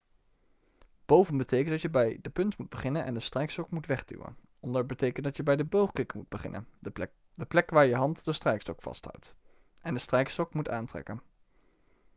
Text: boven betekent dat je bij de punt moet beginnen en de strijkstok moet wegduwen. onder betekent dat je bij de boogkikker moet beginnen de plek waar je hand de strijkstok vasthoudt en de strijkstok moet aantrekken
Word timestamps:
boven 1.05 1.37
betekent 1.37 1.69
dat 1.69 1.81
je 1.81 1.89
bij 1.89 2.19
de 2.21 2.29
punt 2.29 2.57
moet 2.57 2.69
beginnen 2.69 3.05
en 3.05 3.13
de 3.13 3.19
strijkstok 3.19 3.69
moet 3.69 3.85
wegduwen. 3.85 4.37
onder 4.59 4.85
betekent 4.85 5.25
dat 5.25 5.37
je 5.37 5.43
bij 5.43 5.55
de 5.55 5.63
boogkikker 5.63 6.17
moet 6.17 6.29
beginnen 6.29 6.67
de 7.35 7.45
plek 7.47 7.69
waar 7.69 7.85
je 7.85 7.95
hand 7.95 8.25
de 8.25 8.33
strijkstok 8.33 8.81
vasthoudt 8.81 9.35
en 9.81 9.93
de 9.93 9.99
strijkstok 9.99 10.53
moet 10.53 10.69
aantrekken 10.69 11.21